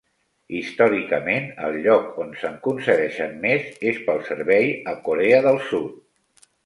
Històricament, 0.59 1.43
el 1.67 1.77
lloc 1.83 2.17
on 2.25 2.33
se'n 2.43 2.55
concedeixen 2.69 3.37
més 3.45 3.67
és 3.93 4.01
pel 4.09 4.25
servei 4.31 4.73
a 4.95 4.97
Corea 5.11 5.43
del 5.51 5.61
Sud. 5.69 6.49